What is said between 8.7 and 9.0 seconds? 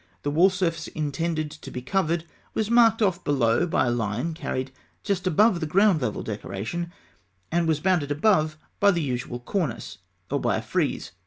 by